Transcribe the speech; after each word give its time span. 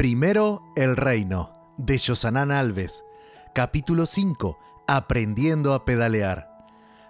Primero, 0.00 0.62
el 0.76 0.96
reino, 0.96 1.74
de 1.76 1.98
Yosanán 1.98 2.52
Alves. 2.52 3.04
Capítulo 3.54 4.06
5. 4.06 4.58
Aprendiendo 4.86 5.74
a 5.74 5.84
pedalear. 5.84 6.48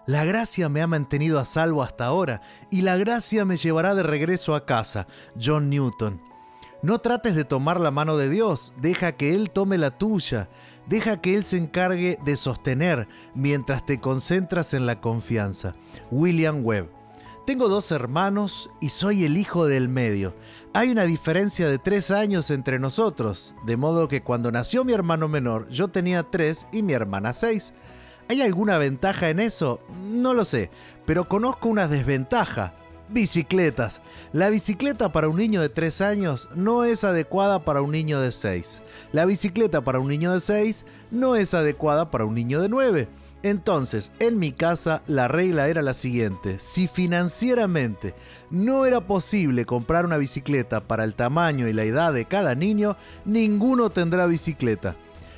La 0.08 0.24
gracia 0.24 0.68
me 0.68 0.82
ha 0.82 0.88
mantenido 0.88 1.38
a 1.38 1.44
salvo 1.44 1.84
hasta 1.84 2.06
ahora 2.06 2.42
y 2.68 2.80
la 2.80 2.96
gracia 2.96 3.44
me 3.44 3.58
llevará 3.58 3.94
de 3.94 4.02
regreso 4.02 4.56
a 4.56 4.66
casa. 4.66 5.06
John 5.40 5.70
Newton. 5.70 6.20
No 6.82 6.98
trates 6.98 7.36
de 7.36 7.44
tomar 7.44 7.80
la 7.80 7.92
mano 7.92 8.16
de 8.16 8.28
Dios, 8.28 8.72
deja 8.76 9.12
que 9.12 9.36
Él 9.36 9.52
tome 9.52 9.78
la 9.78 9.96
tuya, 9.96 10.48
deja 10.88 11.20
que 11.20 11.36
Él 11.36 11.44
se 11.44 11.58
encargue 11.58 12.18
de 12.24 12.36
sostener 12.36 13.06
mientras 13.36 13.86
te 13.86 14.00
concentras 14.00 14.74
en 14.74 14.86
la 14.86 15.00
confianza. 15.00 15.76
William 16.10 16.64
Webb. 16.64 16.99
Tengo 17.50 17.68
dos 17.68 17.90
hermanos 17.90 18.70
y 18.80 18.90
soy 18.90 19.24
el 19.24 19.36
hijo 19.36 19.66
del 19.66 19.88
medio. 19.88 20.36
Hay 20.72 20.88
una 20.90 21.02
diferencia 21.02 21.68
de 21.68 21.80
tres 21.80 22.12
años 22.12 22.48
entre 22.52 22.78
nosotros, 22.78 23.56
de 23.66 23.76
modo 23.76 24.06
que 24.06 24.22
cuando 24.22 24.52
nació 24.52 24.84
mi 24.84 24.92
hermano 24.92 25.26
menor 25.26 25.68
yo 25.68 25.88
tenía 25.88 26.22
tres 26.22 26.68
y 26.70 26.84
mi 26.84 26.92
hermana 26.92 27.34
seis. 27.34 27.74
¿Hay 28.28 28.40
alguna 28.40 28.78
ventaja 28.78 29.30
en 29.30 29.40
eso? 29.40 29.80
No 30.12 30.32
lo 30.32 30.44
sé, 30.44 30.70
pero 31.06 31.28
conozco 31.28 31.68
una 31.68 31.88
desventaja. 31.88 32.74
Bicicletas. 33.08 34.00
La 34.32 34.48
bicicleta 34.48 35.10
para 35.10 35.28
un 35.28 35.36
niño 35.36 35.60
de 35.60 35.70
3 35.70 36.02
años 36.02 36.48
no 36.54 36.84
es 36.84 37.02
adecuada 37.02 37.64
para 37.64 37.82
un 37.82 37.90
niño 37.90 38.20
de 38.20 38.30
6. 38.30 38.80
La 39.10 39.24
bicicleta 39.24 39.80
para 39.80 39.98
un 39.98 40.06
niño 40.06 40.32
de 40.32 40.38
6 40.38 40.86
no 41.10 41.34
es 41.34 41.52
adecuada 41.52 42.12
para 42.12 42.24
un 42.24 42.36
niño 42.36 42.60
de 42.60 42.68
9. 42.68 43.08
Entonces, 43.42 44.12
en 44.18 44.38
mi 44.38 44.52
casa 44.52 45.02
la 45.06 45.26
regla 45.26 45.68
era 45.68 45.80
la 45.80 45.94
siguiente, 45.94 46.56
si 46.60 46.88
financieramente 46.88 48.14
no 48.50 48.84
era 48.84 49.00
posible 49.06 49.64
comprar 49.64 50.04
una 50.04 50.18
bicicleta 50.18 50.82
para 50.82 51.04
el 51.04 51.14
tamaño 51.14 51.66
y 51.66 51.72
la 51.72 51.84
edad 51.84 52.12
de 52.12 52.26
cada 52.26 52.54
niño, 52.54 52.98
ninguno 53.24 53.88
tendrá 53.88 54.26
bicicleta. 54.26 54.96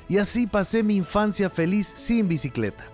Y 0.09 0.19
así 0.19 0.49
pasé 0.49 0.83
mi 0.83 0.97
infancia 0.97 1.49
feliz 1.49 1.93
sin 1.95 2.27
bicicleta. 2.27 2.85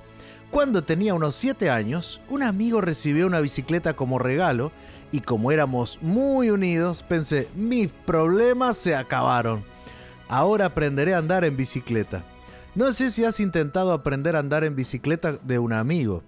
Cuando 0.50 0.84
tenía 0.84 1.15
unos 1.15 1.34
7 1.37 1.70
años, 1.70 2.20
un 2.28 2.43
amigo 2.43 2.81
recibió 2.83 3.27
una 3.27 3.41
bicicleta 3.41 3.97
como 3.97 4.19
regalo 4.19 4.72
y 5.11 5.20
como 5.20 5.53
éramos 5.53 5.98
muy 6.03 6.50
unidos, 6.50 7.03
pensé, 7.03 7.48
mis 7.55 7.89
problemas 7.89 8.77
se 8.77 8.95
acabaron. 8.95 9.65
Ahora 10.28 10.67
aprenderé 10.67 11.15
a 11.15 11.19
andar 11.19 11.45
en 11.45 11.56
bicicleta. 11.56 12.25
No 12.79 12.93
sé 12.93 13.11
si 13.11 13.25
has 13.25 13.41
intentado 13.41 13.93
aprender 13.93 14.37
a 14.37 14.39
andar 14.39 14.62
en 14.62 14.77
bicicleta 14.77 15.33
de 15.33 15.59
un 15.59 15.73
amigo. 15.73 16.23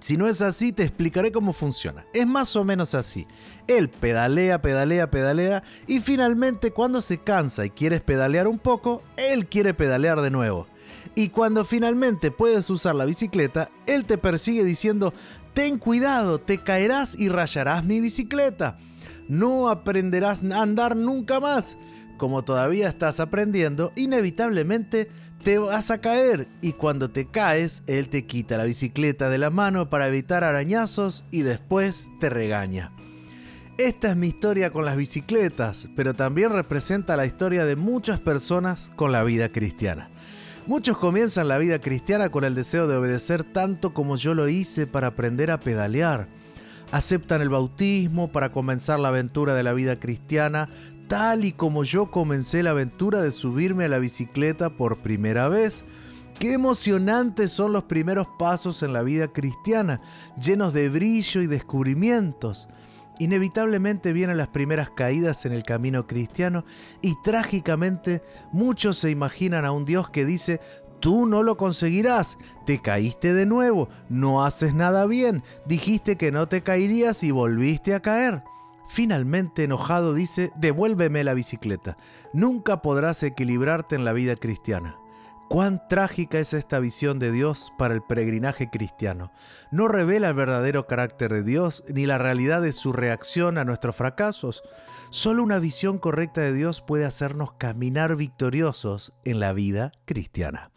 Si 0.00 0.18
no 0.18 0.26
es 0.26 0.42
así, 0.42 0.70
te 0.70 0.82
explicaré 0.82 1.32
cómo 1.32 1.54
funciona. 1.54 2.04
Es 2.12 2.26
más 2.26 2.54
o 2.56 2.62
menos 2.62 2.94
así. 2.94 3.26
Él 3.68 3.88
pedalea, 3.88 4.60
pedalea, 4.60 5.10
pedalea 5.10 5.62
y 5.86 6.00
finalmente 6.00 6.72
cuando 6.72 7.00
se 7.00 7.16
cansa 7.16 7.64
y 7.64 7.70
quieres 7.70 8.02
pedalear 8.02 8.48
un 8.48 8.58
poco, 8.58 9.02
él 9.16 9.46
quiere 9.46 9.72
pedalear 9.72 10.20
de 10.20 10.30
nuevo. 10.30 10.66
Y 11.14 11.30
cuando 11.30 11.64
finalmente 11.64 12.30
puedes 12.30 12.68
usar 12.68 12.94
la 12.94 13.06
bicicleta, 13.06 13.70
él 13.86 14.04
te 14.04 14.18
persigue 14.18 14.64
diciendo, 14.64 15.14
ten 15.54 15.78
cuidado, 15.78 16.38
te 16.38 16.58
caerás 16.58 17.18
y 17.18 17.30
rayarás 17.30 17.82
mi 17.82 18.00
bicicleta. 18.00 18.76
No 19.28 19.68
aprenderás 19.68 20.42
a 20.42 20.62
andar 20.62 20.96
nunca 20.96 21.40
más. 21.40 21.76
Como 22.16 22.42
todavía 22.42 22.88
estás 22.88 23.20
aprendiendo, 23.20 23.92
inevitablemente 23.94 25.08
te 25.44 25.58
vas 25.58 25.90
a 25.90 26.00
caer 26.00 26.48
y 26.60 26.72
cuando 26.72 27.10
te 27.10 27.26
caes, 27.26 27.82
él 27.86 28.08
te 28.08 28.24
quita 28.24 28.58
la 28.58 28.64
bicicleta 28.64 29.28
de 29.30 29.38
la 29.38 29.50
mano 29.50 29.88
para 29.88 30.08
evitar 30.08 30.42
arañazos 30.42 31.24
y 31.30 31.42
después 31.42 32.06
te 32.18 32.28
regaña. 32.28 32.92
Esta 33.78 34.10
es 34.10 34.16
mi 34.16 34.26
historia 34.26 34.72
con 34.72 34.84
las 34.84 34.96
bicicletas, 34.96 35.88
pero 35.94 36.12
también 36.14 36.50
representa 36.50 37.16
la 37.16 37.26
historia 37.26 37.64
de 37.64 37.76
muchas 37.76 38.18
personas 38.18 38.90
con 38.96 39.12
la 39.12 39.22
vida 39.22 39.50
cristiana. 39.50 40.10
Muchos 40.66 40.98
comienzan 40.98 41.46
la 41.46 41.58
vida 41.58 41.78
cristiana 41.78 42.30
con 42.30 42.42
el 42.42 42.56
deseo 42.56 42.88
de 42.88 42.96
obedecer 42.96 43.44
tanto 43.44 43.94
como 43.94 44.16
yo 44.16 44.34
lo 44.34 44.48
hice 44.48 44.88
para 44.88 45.06
aprender 45.06 45.52
a 45.52 45.60
pedalear. 45.60 46.28
Aceptan 46.90 47.42
el 47.42 47.50
bautismo 47.50 48.32
para 48.32 48.50
comenzar 48.50 48.98
la 48.98 49.08
aventura 49.08 49.54
de 49.54 49.62
la 49.62 49.74
vida 49.74 50.00
cristiana, 50.00 50.70
tal 51.06 51.44
y 51.44 51.52
como 51.52 51.84
yo 51.84 52.10
comencé 52.10 52.62
la 52.62 52.70
aventura 52.70 53.20
de 53.20 53.30
subirme 53.30 53.84
a 53.84 53.88
la 53.88 53.98
bicicleta 53.98 54.70
por 54.70 54.98
primera 54.98 55.48
vez. 55.48 55.84
Qué 56.38 56.54
emocionantes 56.54 57.52
son 57.52 57.72
los 57.72 57.84
primeros 57.84 58.26
pasos 58.38 58.82
en 58.82 58.94
la 58.94 59.02
vida 59.02 59.28
cristiana, 59.28 60.00
llenos 60.40 60.72
de 60.72 60.88
brillo 60.88 61.42
y 61.42 61.46
descubrimientos. 61.46 62.68
Inevitablemente 63.18 64.14
vienen 64.14 64.38
las 64.38 64.48
primeras 64.48 64.88
caídas 64.90 65.44
en 65.44 65.52
el 65.52 65.64
camino 65.64 66.06
cristiano 66.06 66.64
y 67.02 67.20
trágicamente 67.22 68.22
muchos 68.52 68.96
se 68.96 69.10
imaginan 69.10 69.64
a 69.66 69.72
un 69.72 69.84
Dios 69.84 70.08
que 70.08 70.24
dice, 70.24 70.60
tú 71.00 71.26
no 71.26 71.42
lo 71.42 71.56
conseguirás, 71.56 72.38
te 72.66 72.80
caíste 72.80 73.34
de 73.34 73.46
nuevo, 73.46 73.88
no 74.08 74.44
haces 74.44 74.74
nada 74.74 75.06
bien, 75.06 75.42
dijiste 75.66 76.16
que 76.16 76.32
no 76.32 76.48
te 76.48 76.62
caerías 76.62 77.22
y 77.22 77.30
volviste 77.30 77.94
a 77.94 78.00
caer. 78.00 78.42
Finalmente 78.88 79.64
enojado 79.64 80.14
dice, 80.14 80.50
devuélveme 80.56 81.22
la 81.22 81.34
bicicleta. 81.34 81.98
Nunca 82.32 82.80
podrás 82.80 83.22
equilibrarte 83.22 83.94
en 83.94 84.04
la 84.04 84.14
vida 84.14 84.34
cristiana. 84.34 84.96
Cuán 85.48 85.80
trágica 85.88 86.38
es 86.38 86.52
esta 86.52 86.78
visión 86.78 87.18
de 87.18 87.32
Dios 87.32 87.72
para 87.78 87.94
el 87.94 88.02
peregrinaje 88.02 88.68
cristiano. 88.68 89.32
No 89.70 89.88
revela 89.88 90.28
el 90.28 90.34
verdadero 90.34 90.86
carácter 90.86 91.32
de 91.32 91.42
Dios 91.42 91.84
ni 91.88 92.04
la 92.04 92.18
realidad 92.18 92.60
de 92.60 92.74
su 92.74 92.92
reacción 92.92 93.56
a 93.56 93.64
nuestros 93.64 93.96
fracasos. 93.96 94.62
Solo 95.08 95.42
una 95.42 95.58
visión 95.58 95.98
correcta 95.98 96.42
de 96.42 96.52
Dios 96.52 96.82
puede 96.82 97.06
hacernos 97.06 97.52
caminar 97.52 98.14
victoriosos 98.16 99.14
en 99.24 99.40
la 99.40 99.54
vida 99.54 99.92
cristiana. 100.04 100.70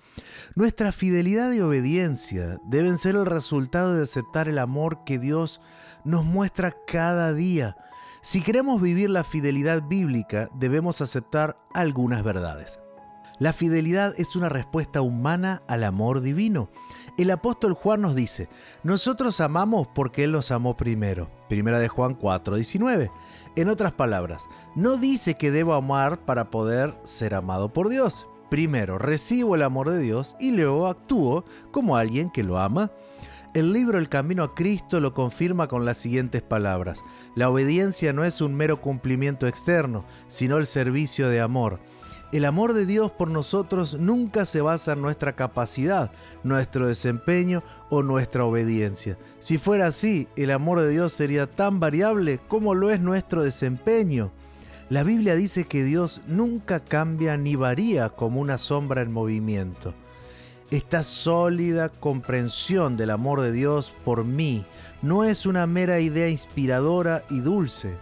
Nuestra 0.56 0.92
fidelidad 0.92 1.52
y 1.52 1.62
obediencia 1.62 2.60
deben 2.66 2.98
ser 2.98 3.16
el 3.16 3.26
resultado 3.26 3.96
de 3.96 4.04
aceptar 4.04 4.48
el 4.48 4.60
amor 4.60 5.04
que 5.06 5.18
Dios 5.20 5.62
nos 6.04 6.26
muestra 6.26 6.76
cada 6.88 7.34
día 7.34 7.78
si 8.24 8.44
queremos 8.44 8.80
vivir 8.80 9.10
la 9.10 9.24
fidelidad 9.24 9.82
bíblica, 9.82 10.48
debemos 10.54 11.02
aceptar 11.02 11.58
algunas 11.74 12.24
verdades. 12.24 12.80
La 13.40 13.52
fidelidad 13.52 14.14
es 14.16 14.36
una 14.36 14.48
respuesta 14.48 15.02
humana 15.02 15.64
al 15.68 15.84
amor 15.84 16.22
divino. 16.22 16.70
El 17.18 17.32
apóstol 17.32 17.74
Juan 17.74 18.02
nos 18.02 18.14
dice, 18.14 18.48
nosotros 18.84 19.42
amamos 19.42 19.88
porque 19.96 20.24
Él 20.24 20.34
nos 20.34 20.52
amó 20.52 20.78
primero. 20.78 21.32
Primera 21.50 21.80
de 21.80 21.88
Juan 21.88 22.14
4, 22.14 22.58
19. 22.58 23.10
En 23.56 23.70
otras 23.70 23.94
palabras, 23.94 24.44
no 24.76 24.98
dice 24.98 25.34
que 25.34 25.50
debo 25.50 25.74
amar 25.74 26.24
para 26.24 26.52
poder 26.52 26.96
ser 27.04 27.34
amado 27.34 27.74
por 27.74 27.90
Dios. 27.90 28.28
Primero 28.52 28.98
recibo 28.98 29.56
el 29.56 29.64
amor 29.64 29.92
de 29.92 30.00
Dios 30.02 30.36
y 30.38 30.52
luego 30.52 30.88
actúo 30.88 31.46
como 31.72 31.96
alguien 31.96 32.30
que 32.30 32.44
lo 32.44 32.60
ama. 32.60 32.92
El 33.54 33.72
libro 33.72 33.98
El 33.98 34.10
Camino 34.10 34.44
a 34.44 34.54
Cristo 34.54 35.00
lo 35.00 35.14
confirma 35.14 35.70
con 35.70 35.86
las 35.86 35.96
siguientes 36.00 36.42
palabras. 36.42 37.02
La 37.34 37.50
obediencia 37.50 38.12
no 38.12 38.26
es 38.26 38.42
un 38.42 38.54
mero 38.54 38.82
cumplimiento 38.82 39.48
externo, 39.48 40.04
sino 40.28 40.58
el 40.58 40.66
servicio 40.66 41.30
de 41.30 41.40
amor. 41.40 41.80
El 42.34 42.44
amor 42.44 42.74
de 42.74 42.86
Dios 42.86 43.10
por 43.12 43.30
nosotros 43.30 43.94
nunca 43.94 44.46
se 44.46 44.60
basa 44.60 44.92
en 44.94 45.02
nuestra 45.02 45.38
capacidad, 45.38 46.12
nuestro 46.44 46.88
desempeño 46.88 47.64
o 47.90 48.04
nuestra 48.04 48.44
obediencia. 48.44 49.18
Si 49.40 49.60
fuera 49.60 49.88
así, 49.88 50.28
el 50.36 50.52
amor 50.52 50.82
de 50.82 50.90
Dios 50.90 51.14
sería 51.14 51.48
tan 51.48 51.80
variable 51.80 52.42
como 52.50 52.74
lo 52.74 52.90
es 52.90 53.00
nuestro 53.00 53.44
desempeño. 53.44 54.34
La 54.92 55.04
Biblia 55.04 55.36
dice 55.36 55.64
que 55.64 55.86
Dios 55.86 56.20
nunca 56.28 56.82
cambia 56.82 57.38
ni 57.38 57.56
varía 57.56 58.10
como 58.10 58.42
una 58.42 58.58
sombra 58.58 59.02
en 59.02 59.10
movimiento. 59.10 59.94
Esta 60.70 61.04
sólida 61.04 61.88
comprensión 61.88 62.98
del 62.98 63.12
amor 63.12 63.40
de 63.40 63.54
Dios 63.54 63.94
por 64.04 64.26
mí 64.26 64.66
no 65.02 65.24
es 65.24 65.46
una 65.46 65.66
mera 65.66 66.02
idea 66.02 66.28
inspiradora 66.28 67.24
y 67.30 67.40
dulce. 67.40 67.96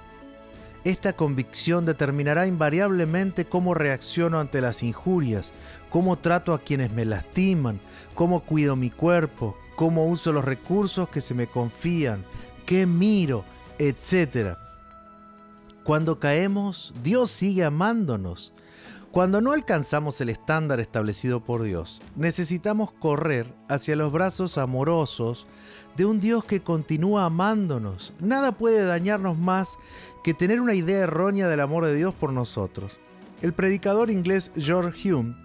Esta 0.84 1.14
convicción 1.14 1.86
determinará 1.86 2.48
invariablemente 2.48 3.46
cómo 3.46 3.76
reacciono 3.76 4.40
ante 4.40 4.59
las 4.59 4.82
injurias, 4.82 5.53
cómo 5.92 6.18
trato 6.18 6.56
a 6.56 6.59
quienes 6.64 6.92
me 6.92 7.06
lastiman, 7.06 7.80
cómo 8.16 8.40
cuido 8.40 8.76
mi 8.76 8.90
cuerpo, 8.90 9.56
cómo 9.76 10.08
uso 10.08 10.32
los 10.32 10.44
recursos 10.44 11.08
que 11.09 11.22
se 11.22 11.35
me 11.35 11.46
confían, 11.46 12.26
qué 12.66 12.88
miro, 12.88 13.46
etc. 13.78 14.58
Cuando 15.84 16.20
caemos, 16.20 16.93
Dios 17.03 17.31
sigue 17.31 17.64
amándonos. 17.64 18.53
Cuando 19.11 19.41
no 19.41 19.53
alcanzamos 19.53 20.22
el 20.22 20.29
estándar 20.29 20.79
establecido 20.79 21.43
por 21.43 21.64
Dios, 21.64 21.99
necesitamos 22.16 22.91
correr 22.91 23.52
hacia 23.67 23.96
los 23.96 24.11
brazos 24.11 24.59
amorosos 24.59 25.47
de 25.97 26.05
un 26.05 26.20
Dios 26.20 26.43
que 26.43 26.61
continúa 26.61 27.26
amándonos. 27.26 28.14
Nada 28.20 28.52
puede 28.52 28.85
dañarnos 28.85 29.35
más 29.35 29.78
que 30.23 30.35
tener 30.35 30.61
una 30.61 30.76
idea 30.76 30.99
errónea 30.99 31.47
del 31.47 31.59
amor 31.59 31.85
de 31.85 31.96
Dios 31.96 32.14
por 32.14 32.34
nosotros. 32.34 32.99
El 33.41 33.53
predicador 33.53 34.11
inglés 34.11 34.52
George 34.55 35.11
Hume 35.11 35.35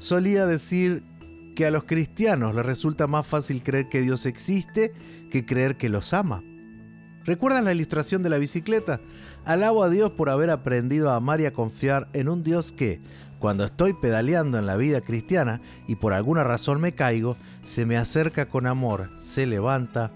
solía 0.00 0.44
decir 0.44 1.04
que 1.54 1.66
a 1.66 1.70
los 1.70 1.84
cristianos 1.84 2.54
les 2.54 2.66
resulta 2.66 3.06
más 3.06 3.26
fácil 3.26 3.62
creer 3.62 3.88
que 3.88 4.02
Dios 4.02 4.26
existe 4.26 4.92
que 5.30 5.46
creer 5.46 5.76
que 5.76 5.88
los 5.88 6.12
ama. 6.12 6.42
¿Recuerdan 7.24 7.64
la 7.64 7.72
ilustración 7.72 8.22
de 8.22 8.28
la 8.28 8.38
bicicleta? 8.38 9.00
Alabo 9.46 9.82
a 9.82 9.88
Dios 9.88 10.12
por 10.12 10.28
haber 10.28 10.50
aprendido 10.50 11.10
a 11.10 11.16
amar 11.16 11.40
y 11.40 11.46
a 11.46 11.52
confiar 11.54 12.08
en 12.12 12.28
un 12.28 12.42
Dios 12.42 12.70
que, 12.70 13.00
cuando 13.38 13.64
estoy 13.64 13.94
pedaleando 13.94 14.58
en 14.58 14.66
la 14.66 14.76
vida 14.76 15.00
cristiana 15.00 15.60
y 15.86 15.96
por 15.96 16.12
alguna 16.12 16.44
razón 16.44 16.80
me 16.80 16.92
caigo, 16.92 17.36
se 17.62 17.86
me 17.86 17.96
acerca 17.96 18.46
con 18.48 18.66
amor, 18.66 19.10
se 19.16 19.46
levanta, 19.46 20.12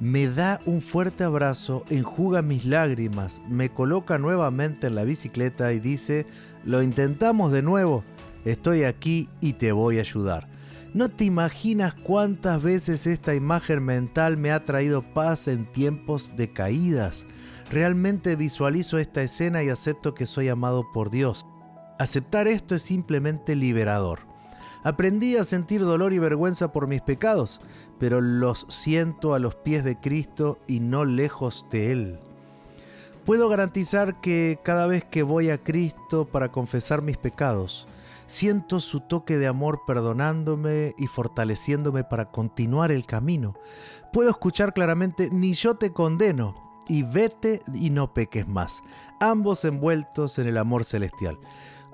me 0.00 0.26
da 0.26 0.60
un 0.66 0.82
fuerte 0.82 1.22
abrazo, 1.22 1.84
enjuga 1.90 2.42
mis 2.42 2.64
lágrimas, 2.64 3.40
me 3.48 3.70
coloca 3.70 4.18
nuevamente 4.18 4.88
en 4.88 4.96
la 4.96 5.04
bicicleta 5.04 5.72
y 5.72 5.78
dice, 5.78 6.26
lo 6.64 6.82
intentamos 6.82 7.52
de 7.52 7.62
nuevo, 7.62 8.02
estoy 8.44 8.82
aquí 8.82 9.28
y 9.40 9.52
te 9.52 9.70
voy 9.70 9.98
a 9.98 10.00
ayudar. 10.00 10.48
No 10.94 11.08
te 11.08 11.24
imaginas 11.24 11.94
cuántas 11.94 12.62
veces 12.62 13.06
esta 13.06 13.34
imagen 13.34 13.82
mental 13.82 14.36
me 14.36 14.52
ha 14.52 14.66
traído 14.66 15.00
paz 15.14 15.48
en 15.48 15.64
tiempos 15.72 16.30
de 16.36 16.52
caídas. 16.52 17.26
Realmente 17.70 18.36
visualizo 18.36 18.98
esta 18.98 19.22
escena 19.22 19.62
y 19.62 19.70
acepto 19.70 20.14
que 20.14 20.26
soy 20.26 20.50
amado 20.50 20.84
por 20.92 21.10
Dios. 21.10 21.46
Aceptar 21.98 22.46
esto 22.46 22.74
es 22.74 22.82
simplemente 22.82 23.56
liberador. 23.56 24.20
Aprendí 24.84 25.36
a 25.38 25.44
sentir 25.44 25.80
dolor 25.80 26.12
y 26.12 26.18
vergüenza 26.18 26.72
por 26.72 26.86
mis 26.86 27.00
pecados, 27.00 27.62
pero 27.98 28.20
los 28.20 28.66
siento 28.68 29.32
a 29.32 29.38
los 29.38 29.54
pies 29.54 29.84
de 29.84 29.96
Cristo 29.98 30.58
y 30.66 30.80
no 30.80 31.06
lejos 31.06 31.66
de 31.70 31.92
Él. 31.92 32.18
Puedo 33.24 33.48
garantizar 33.48 34.20
que 34.20 34.58
cada 34.62 34.86
vez 34.86 35.04
que 35.04 35.22
voy 35.22 35.48
a 35.48 35.56
Cristo 35.56 36.26
para 36.26 36.52
confesar 36.52 37.00
mis 37.00 37.16
pecados, 37.16 37.86
siento 38.26 38.80
su 38.80 39.00
toque 39.00 39.38
de 39.38 39.46
amor 39.46 39.82
perdonándome 39.86 40.94
y 40.98 41.06
fortaleciéndome 41.06 42.04
para 42.04 42.30
continuar 42.30 42.92
el 42.92 43.06
camino. 43.06 43.54
Puedo 44.12 44.30
escuchar 44.30 44.74
claramente, 44.74 45.30
ni 45.30 45.54
yo 45.54 45.76
te 45.76 45.92
condeno, 45.92 46.54
y 46.88 47.02
vete 47.02 47.62
y 47.72 47.90
no 47.90 48.12
peques 48.12 48.46
más, 48.46 48.82
ambos 49.20 49.64
envueltos 49.64 50.38
en 50.38 50.48
el 50.48 50.58
amor 50.58 50.84
celestial. 50.84 51.38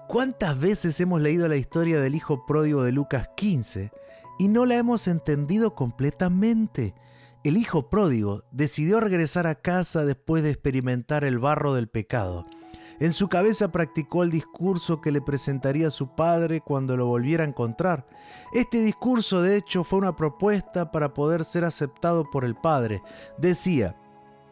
¿Cuántas 0.08 0.58
veces 0.58 0.98
hemos 1.00 1.20
leído 1.20 1.48
la 1.48 1.56
historia 1.56 2.00
del 2.00 2.14
hijo 2.14 2.46
pródigo 2.46 2.82
de 2.82 2.92
Lucas 2.92 3.28
15 3.36 3.92
y 4.38 4.48
no 4.48 4.64
la 4.64 4.76
hemos 4.76 5.06
entendido 5.06 5.75
completamente? 5.75 6.94
El 7.44 7.56
hijo 7.56 7.90
pródigo 7.90 8.44
decidió 8.50 9.00
regresar 9.00 9.46
a 9.46 9.56
casa 9.56 10.04
después 10.04 10.42
de 10.42 10.50
experimentar 10.50 11.25
el 11.25 11.38
barro 11.38 11.75
del 11.75 11.88
pecado. 11.88 12.46
En 13.00 13.12
su 13.12 13.29
cabeza 13.29 13.71
practicó 13.71 14.25
el 14.25 14.31
discurso 14.31 15.00
que 15.00 15.12
le 15.12 15.21
presentaría 15.21 15.89
a 15.89 15.93
su 15.93 16.09
padre 16.09 16.61
cuando 16.61 16.97
lo 16.97 17.06
volviera 17.06 17.45
a 17.45 17.49
encontrar. 17.49 18.06
Este 18.53 18.81
discurso 18.81 19.41
de 19.41 19.56
hecho 19.56 19.85
fue 19.85 20.00
una 20.00 20.17
propuesta 20.17 20.91
para 20.91 21.15
poder 21.15 21.45
ser 21.45 21.65
aceptado 21.65 22.29
por 22.29 22.45
el 22.45 22.56
padre. 22.56 23.03
Decía, 23.39 23.97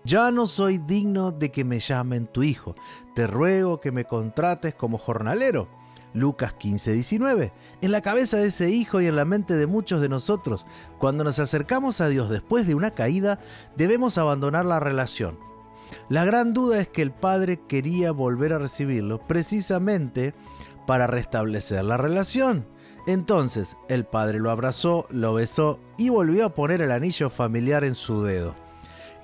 ya 0.05 0.31
no 0.31 0.47
soy 0.47 0.79
digno 0.79 1.33
de 1.33 1.51
que 1.51 1.65
me 1.65 1.81
llamen 1.81 2.29
tu 2.29 2.45
hijo. 2.45 2.77
Te 3.17 3.27
ruego 3.27 3.81
que 3.81 3.91
me 3.91 4.05
contrates 4.05 4.75
como 4.75 4.99
jornalero. 4.99 5.69
Lucas 6.15 6.53
15, 6.55 6.93
19. 6.93 7.53
En 7.83 7.91
la 7.91 8.01
cabeza 8.01 8.37
de 8.37 8.47
ese 8.47 8.71
hijo 8.71 9.01
y 9.01 9.07
en 9.07 9.17
la 9.17 9.25
mente 9.25 9.55
de 9.55 9.67
muchos 9.67 10.01
de 10.01 10.09
nosotros, 10.09 10.65
cuando 10.99 11.25
nos 11.25 11.41
acercamos 11.41 12.01
a 12.01 12.09
Dios 12.09 12.31
después 12.31 12.67
de 12.69 12.77
una 12.77 12.93
caída, 12.93 13.41
debemos 13.77 14.17
abandonar 14.17 14.65
la 14.65 14.79
relación. 14.79 15.46
La 16.09 16.25
gran 16.25 16.53
duda 16.53 16.81
es 16.81 16.88
que 16.88 17.03
el 17.03 17.11
padre 17.11 17.61
quería 17.69 18.12
volver 18.12 18.53
a 18.53 18.59
recibirlo 18.59 19.19
precisamente 19.27 20.35
para 20.87 21.06
restablecer 21.06 21.85
la 21.85 21.97
relación. 21.97 22.67
Entonces 23.06 23.77
el 23.88 24.05
padre 24.05 24.41
lo 24.41 24.50
abrazó, 24.50 25.06
lo 25.11 25.35
besó 25.35 25.79
y 25.97 26.09
volvió 26.09 26.44
a 26.44 26.55
poner 26.55 26.83
el 26.83 26.91
anillo 26.91 27.31
familiar 27.31 27.85
en 27.85 27.94
su 27.94 28.23
dedo. 28.23 28.55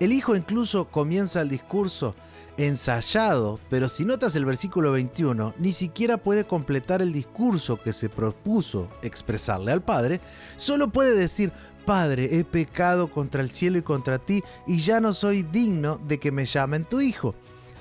El 0.01 0.13
hijo 0.13 0.37
incluso 0.37 0.89
comienza 0.89 1.41
el 1.43 1.49
discurso 1.49 2.15
ensayado, 2.57 3.59
pero 3.71 3.89
si 3.89 4.05
notas 4.05 4.37
el 4.37 4.45
versículo 4.45 4.93
21, 4.93 5.55
ni 5.59 5.73
siquiera 5.73 6.17
puede 6.19 6.45
completar 6.45 7.03
el 7.03 7.13
discurso 7.13 7.81
que 7.81 7.93
se 7.93 8.09
propuso 8.09 8.89
expresarle 9.03 9.73
al 9.73 9.83
Padre, 9.83 10.21
solo 10.57 10.91
puede 10.91 11.15
decir, 11.15 11.53
Padre, 11.85 12.39
he 12.39 12.45
pecado 12.45 13.11
contra 13.11 13.43
el 13.43 13.51
cielo 13.51 13.79
y 13.79 13.83
contra 13.83 14.19
ti, 14.19 14.43
y 14.67 14.79
ya 14.79 15.01
no 15.01 15.13
soy 15.13 15.43
digno 15.43 15.99
de 16.07 16.19
que 16.19 16.33
me 16.33 16.45
llamen 16.45 16.85
tu 16.85 17.01
hijo. 17.01 17.35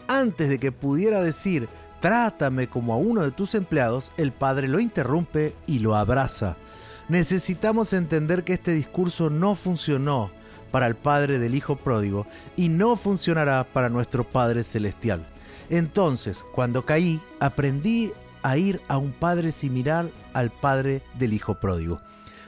Antes 0.07 0.49
de 0.49 0.59
que 0.59 0.71
pudiera 0.71 1.21
decir, 1.21 1.69
trátame 1.99 2.67
como 2.67 2.93
a 2.93 2.97
uno 2.97 3.21
de 3.21 3.31
tus 3.31 3.55
empleados, 3.55 4.11
el 4.17 4.31
Padre 4.31 4.67
lo 4.67 4.79
interrumpe 4.79 5.55
y 5.67 5.79
lo 5.79 5.95
abraza. 5.95 6.57
Necesitamos 7.09 7.93
entender 7.93 8.43
que 8.43 8.53
este 8.53 8.71
discurso 8.71 9.29
no 9.29 9.55
funcionó 9.55 10.31
para 10.71 10.87
el 10.87 10.95
Padre 10.95 11.39
del 11.39 11.55
Hijo 11.55 11.75
pródigo 11.75 12.25
y 12.55 12.69
no 12.69 12.95
funcionará 12.95 13.65
para 13.65 13.89
nuestro 13.89 14.23
Padre 14.23 14.63
celestial. 14.63 15.27
Entonces, 15.69 16.43
cuando 16.53 16.83
caí, 16.83 17.21
aprendí 17.39 18.11
a 18.43 18.57
ir 18.57 18.81
a 18.87 18.97
un 18.97 19.11
Padre 19.11 19.51
similar 19.51 20.09
al 20.33 20.51
Padre 20.51 21.03
del 21.19 21.33
Hijo 21.33 21.59
pródigo. 21.59 21.99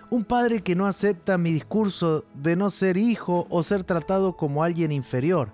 Un 0.10 0.24
padre 0.24 0.62
que 0.62 0.76
no 0.76 0.86
acepta 0.86 1.40
mi 1.40 1.52
discurso 1.52 2.24
de 2.36 2.56
no 2.56 2.70
ser 2.70 2.98
hijo 2.98 3.48
o 3.50 3.64
ser 3.64 3.84
tratado 3.84 4.38
como 4.38 4.64
alguien 4.64 4.92
inferior. 4.92 5.50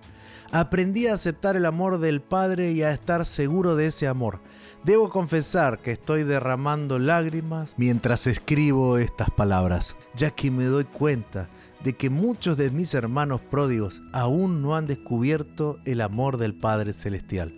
Aprendí 0.52 1.06
a 1.06 1.14
aceptar 1.14 1.56
el 1.56 1.66
amor 1.66 2.00
del 2.00 2.22
Padre 2.22 2.72
y 2.72 2.82
a 2.82 2.92
estar 2.92 3.26
seguro 3.28 3.76
de 3.76 3.86
ese 3.86 4.08
amor. 4.08 4.42
Debo 4.84 5.10
confesar 5.10 5.80
que 5.80 5.92
estoy 5.92 6.24
derramando 6.24 6.98
lágrimas 6.98 7.76
mientras 7.78 8.26
escribo 8.26 8.98
estas 8.98 9.30
palabras, 9.30 9.96
ya 10.16 10.32
que 10.32 10.50
me 10.50 10.64
doy 10.64 10.86
cuenta 10.86 11.50
de 11.84 11.94
que 11.94 12.10
muchos 12.10 12.58
de 12.58 12.72
mis 12.72 12.96
hermanos 12.96 13.42
pródigos 13.42 14.02
aún 14.12 14.64
no 14.64 14.76
han 14.76 14.88
descubierto 14.88 15.78
el 15.86 16.02
amor 16.02 16.38
del 16.38 16.56
Padre 16.56 16.94
Celestial. 16.94 17.54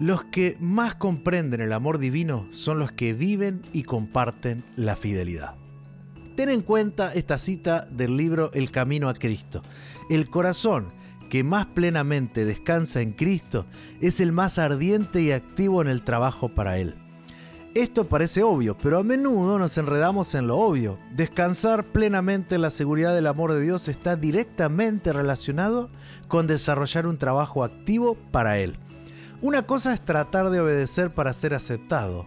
Los 0.00 0.24
que 0.24 0.56
más 0.60 0.94
comprenden 0.94 1.60
el 1.60 1.72
amor 1.74 1.98
divino 1.98 2.46
son 2.50 2.78
los 2.78 2.92
que 2.92 3.12
viven 3.12 3.60
y 3.74 3.82
comparten 3.82 4.64
la 4.76 4.96
fidelidad. 4.96 5.54
Ten 6.34 6.48
en 6.48 6.62
cuenta 6.62 7.12
esta 7.12 7.36
cita 7.36 7.84
del 7.90 8.16
libro 8.16 8.52
El 8.54 8.70
Camino 8.70 9.08
a 9.08 9.14
Cristo. 9.14 9.60
El 10.08 10.30
corazón 10.30 10.86
que 11.28 11.44
más 11.44 11.66
plenamente 11.66 12.44
descansa 12.44 13.00
en 13.00 13.12
Cristo 13.12 13.66
es 14.00 14.20
el 14.20 14.32
más 14.32 14.58
ardiente 14.58 15.22
y 15.22 15.32
activo 15.32 15.82
en 15.82 15.88
el 15.88 16.02
trabajo 16.02 16.48
para 16.48 16.78
Él. 16.78 16.94
Esto 17.74 18.08
parece 18.08 18.42
obvio, 18.42 18.76
pero 18.76 18.98
a 18.98 19.04
menudo 19.04 19.58
nos 19.58 19.76
enredamos 19.78 20.34
en 20.34 20.46
lo 20.46 20.56
obvio. 20.56 20.98
Descansar 21.14 21.84
plenamente 21.92 22.54
en 22.54 22.62
la 22.62 22.70
seguridad 22.70 23.14
del 23.14 23.26
amor 23.26 23.52
de 23.52 23.60
Dios 23.60 23.88
está 23.88 24.16
directamente 24.16 25.12
relacionado 25.12 25.90
con 26.28 26.46
desarrollar 26.46 27.06
un 27.06 27.18
trabajo 27.18 27.62
activo 27.62 28.16
para 28.32 28.58
Él. 28.58 28.78
Una 29.42 29.62
cosa 29.62 29.92
es 29.94 30.00
tratar 30.04 30.50
de 30.50 30.60
obedecer 30.60 31.10
para 31.10 31.32
ser 31.32 31.54
aceptado 31.54 32.26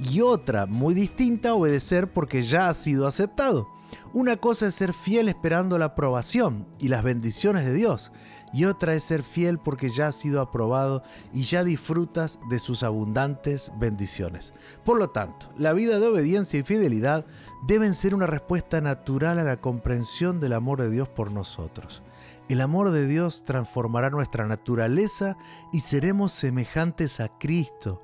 y 0.00 0.20
otra, 0.20 0.66
muy 0.66 0.94
distinta, 0.94 1.54
obedecer 1.54 2.12
porque 2.12 2.42
ya 2.42 2.68
ha 2.68 2.74
sido 2.74 3.06
aceptado. 3.06 3.68
Una 4.12 4.36
cosa 4.36 4.68
es 4.68 4.74
ser 4.74 4.94
fiel 4.94 5.28
esperando 5.28 5.78
la 5.78 5.86
aprobación 5.86 6.66
y 6.78 6.88
las 6.88 7.02
bendiciones 7.02 7.64
de 7.64 7.74
Dios 7.74 8.12
y 8.52 8.64
otra 8.64 8.94
es 8.94 9.04
ser 9.04 9.22
fiel 9.22 9.58
porque 9.58 9.88
ya 9.88 10.08
has 10.08 10.14
sido 10.14 10.40
aprobado 10.40 11.02
y 11.32 11.42
ya 11.42 11.64
disfrutas 11.64 12.38
de 12.48 12.58
sus 12.58 12.82
abundantes 12.82 13.72
bendiciones. 13.78 14.52
Por 14.84 14.98
lo 14.98 15.10
tanto, 15.10 15.50
la 15.56 15.72
vida 15.72 15.98
de 15.98 16.06
obediencia 16.06 16.58
y 16.58 16.62
fidelidad 16.62 17.26
deben 17.66 17.94
ser 17.94 18.14
una 18.14 18.26
respuesta 18.26 18.80
natural 18.80 19.38
a 19.38 19.44
la 19.44 19.60
comprensión 19.60 20.40
del 20.40 20.52
amor 20.52 20.80
de 20.80 20.90
Dios 20.90 21.08
por 21.08 21.32
nosotros. 21.32 22.02
El 22.48 22.62
amor 22.62 22.90
de 22.92 23.06
Dios 23.06 23.44
transformará 23.44 24.08
nuestra 24.08 24.46
naturaleza 24.46 25.36
y 25.72 25.80
seremos 25.80 26.32
semejantes 26.32 27.20
a 27.20 27.28
Cristo. 27.28 28.02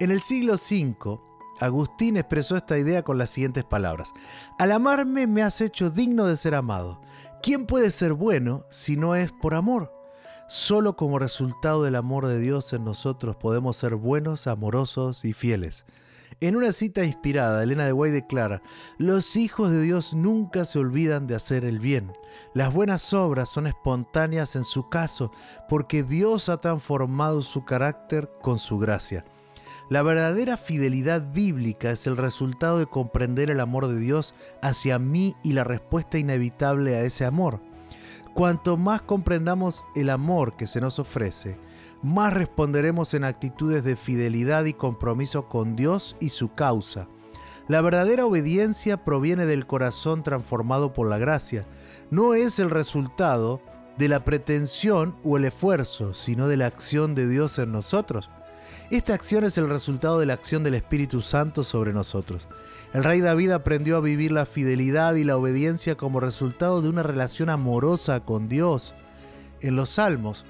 En 0.00 0.10
el 0.10 0.20
siglo 0.20 0.54
V, 0.54 1.20
Agustín 1.60 2.16
expresó 2.16 2.56
esta 2.56 2.78
idea 2.78 3.02
con 3.02 3.18
las 3.18 3.30
siguientes 3.30 3.64
palabras. 3.64 4.12
Al 4.58 4.72
amarme 4.72 5.26
me 5.26 5.42
has 5.42 5.60
hecho 5.60 5.90
digno 5.90 6.26
de 6.26 6.36
ser 6.36 6.54
amado. 6.54 7.00
¿Quién 7.42 7.66
puede 7.66 7.90
ser 7.90 8.14
bueno 8.14 8.66
si 8.68 8.96
no 8.96 9.14
es 9.14 9.30
por 9.30 9.54
amor? 9.54 9.94
Solo 10.48 10.96
como 10.96 11.18
resultado 11.18 11.84
del 11.84 11.94
amor 11.94 12.26
de 12.26 12.38
Dios 12.38 12.72
en 12.72 12.84
nosotros 12.84 13.36
podemos 13.36 13.76
ser 13.76 13.94
buenos, 13.94 14.46
amorosos 14.46 15.24
y 15.24 15.32
fieles. 15.32 15.84
En 16.40 16.56
una 16.56 16.72
cita 16.72 17.04
inspirada, 17.04 17.62
Elena 17.62 17.86
de 17.86 17.92
Guay 17.92 18.10
declara, 18.10 18.62
los 18.96 19.36
hijos 19.36 19.70
de 19.70 19.80
Dios 19.80 20.14
nunca 20.14 20.64
se 20.64 20.78
olvidan 20.78 21.26
de 21.26 21.36
hacer 21.36 21.64
el 21.64 21.78
bien. 21.78 22.12
Las 22.54 22.72
buenas 22.72 23.12
obras 23.12 23.48
son 23.48 23.66
espontáneas 23.66 24.56
en 24.56 24.64
su 24.64 24.88
caso, 24.88 25.30
porque 25.68 26.02
Dios 26.02 26.48
ha 26.48 26.60
transformado 26.60 27.42
su 27.42 27.64
carácter 27.64 28.30
con 28.40 28.58
su 28.58 28.78
gracia. 28.78 29.24
La 29.90 30.02
verdadera 30.02 30.58
fidelidad 30.58 31.32
bíblica 31.32 31.90
es 31.90 32.06
el 32.06 32.18
resultado 32.18 32.78
de 32.78 32.84
comprender 32.84 33.50
el 33.50 33.58
amor 33.58 33.88
de 33.88 33.98
Dios 33.98 34.34
hacia 34.60 34.98
mí 34.98 35.34
y 35.42 35.54
la 35.54 35.64
respuesta 35.64 36.18
inevitable 36.18 36.94
a 36.94 37.04
ese 37.04 37.24
amor. 37.24 37.60
Cuanto 38.34 38.76
más 38.76 39.00
comprendamos 39.00 39.86
el 39.96 40.10
amor 40.10 40.56
que 40.56 40.66
se 40.66 40.82
nos 40.82 40.98
ofrece, 40.98 41.58
más 42.02 42.34
responderemos 42.34 43.14
en 43.14 43.24
actitudes 43.24 43.82
de 43.82 43.96
fidelidad 43.96 44.66
y 44.66 44.74
compromiso 44.74 45.48
con 45.48 45.74
Dios 45.74 46.16
y 46.20 46.28
su 46.28 46.52
causa. 46.52 47.08
La 47.66 47.80
verdadera 47.80 48.26
obediencia 48.26 49.04
proviene 49.04 49.46
del 49.46 49.66
corazón 49.66 50.22
transformado 50.22 50.92
por 50.92 51.08
la 51.08 51.16
gracia, 51.16 51.66
no 52.10 52.34
es 52.34 52.58
el 52.58 52.70
resultado 52.70 53.62
de 53.96 54.08
la 54.08 54.22
pretensión 54.22 55.16
o 55.24 55.38
el 55.38 55.46
esfuerzo, 55.46 56.12
sino 56.12 56.46
de 56.46 56.58
la 56.58 56.66
acción 56.66 57.14
de 57.14 57.26
Dios 57.26 57.58
en 57.58 57.72
nosotros. 57.72 58.28
Esta 58.90 59.12
acción 59.12 59.44
es 59.44 59.58
el 59.58 59.68
resultado 59.68 60.18
de 60.18 60.24
la 60.24 60.32
acción 60.32 60.64
del 60.64 60.74
Espíritu 60.74 61.20
Santo 61.20 61.62
sobre 61.62 61.92
nosotros. 61.92 62.48
El 62.94 63.04
rey 63.04 63.20
David 63.20 63.50
aprendió 63.50 63.98
a 63.98 64.00
vivir 64.00 64.32
la 64.32 64.46
fidelidad 64.46 65.14
y 65.16 65.24
la 65.24 65.36
obediencia 65.36 65.96
como 65.96 66.20
resultado 66.20 66.80
de 66.80 66.88
una 66.88 67.02
relación 67.02 67.50
amorosa 67.50 68.20
con 68.20 68.48
Dios. 68.48 68.94
En 69.60 69.76
los 69.76 69.90
Salmos, 69.90 70.46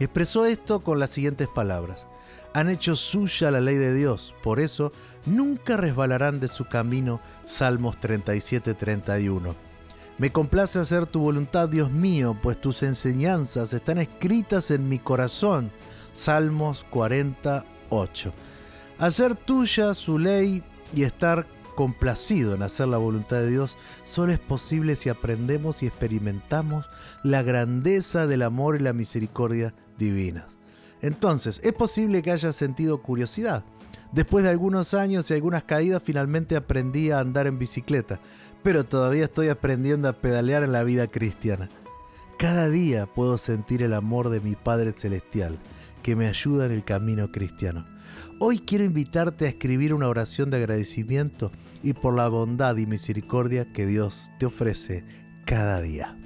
expresó 0.00 0.46
esto 0.46 0.80
con 0.80 0.98
las 0.98 1.10
siguientes 1.10 1.46
palabras. 1.46 2.08
Han 2.54 2.70
hecho 2.70 2.96
suya 2.96 3.52
la 3.52 3.60
ley 3.60 3.76
de 3.76 3.94
Dios, 3.94 4.34
por 4.42 4.58
eso 4.58 4.90
nunca 5.24 5.76
resbalarán 5.76 6.40
de 6.40 6.48
su 6.48 6.64
camino. 6.66 7.20
Salmos 7.44 7.96
37-31. 8.00 9.54
Me 10.18 10.32
complace 10.32 10.80
hacer 10.80 11.06
tu 11.06 11.20
voluntad, 11.20 11.68
Dios 11.68 11.92
mío, 11.92 12.36
pues 12.42 12.60
tus 12.60 12.82
enseñanzas 12.82 13.72
están 13.72 13.98
escritas 13.98 14.72
en 14.72 14.88
mi 14.88 14.98
corazón. 14.98 15.70
Salmos 16.12 16.84
48. 16.90 18.32
Hacer 18.98 19.34
tuya 19.34 19.94
su 19.94 20.18
ley 20.18 20.62
y 20.94 21.04
estar 21.04 21.46
complacido 21.74 22.54
en 22.54 22.62
hacer 22.62 22.88
la 22.88 22.98
voluntad 22.98 23.38
de 23.38 23.50
Dios 23.50 23.78
solo 24.04 24.32
es 24.32 24.38
posible 24.38 24.96
si 24.96 25.08
aprendemos 25.08 25.82
y 25.82 25.86
experimentamos 25.86 26.86
la 27.22 27.42
grandeza 27.42 28.26
del 28.26 28.42
amor 28.42 28.76
y 28.76 28.80
la 28.80 28.92
misericordia 28.92 29.74
divinas. 29.96 30.44
Entonces, 31.00 31.60
es 31.64 31.72
posible 31.72 32.22
que 32.22 32.32
haya 32.32 32.52
sentido 32.52 33.00
curiosidad. 33.00 33.64
Después 34.12 34.44
de 34.44 34.50
algunos 34.50 34.92
años 34.92 35.30
y 35.30 35.34
algunas 35.34 35.62
caídas, 35.62 36.02
finalmente 36.04 36.56
aprendí 36.56 37.10
a 37.10 37.20
andar 37.20 37.46
en 37.46 37.58
bicicleta, 37.58 38.20
pero 38.62 38.84
todavía 38.84 39.24
estoy 39.24 39.48
aprendiendo 39.48 40.08
a 40.08 40.12
pedalear 40.12 40.62
en 40.62 40.72
la 40.72 40.82
vida 40.82 41.06
cristiana. 41.06 41.70
Cada 42.38 42.68
día 42.68 43.06
puedo 43.06 43.38
sentir 43.38 43.82
el 43.82 43.94
amor 43.94 44.28
de 44.30 44.40
mi 44.40 44.56
Padre 44.56 44.92
Celestial, 44.96 45.58
que 46.02 46.16
me 46.16 46.28
ayuda 46.28 46.66
en 46.66 46.72
el 46.72 46.84
camino 46.84 47.30
cristiano. 47.30 47.84
Hoy 48.38 48.58
quiero 48.58 48.84
invitarte 48.84 49.46
a 49.46 49.48
escribir 49.48 49.94
una 49.94 50.08
oración 50.08 50.50
de 50.50 50.58
agradecimiento 50.58 51.52
y 51.82 51.92
por 51.92 52.14
la 52.14 52.28
bondad 52.28 52.76
y 52.76 52.86
misericordia 52.86 53.72
que 53.72 53.86
Dios 53.86 54.30
te 54.38 54.46
ofrece 54.46 55.04
cada 55.44 55.80
día. 55.80 56.19